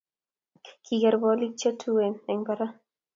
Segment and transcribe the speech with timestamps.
[0.85, 2.73] Kigeer bolik chetuen eng barak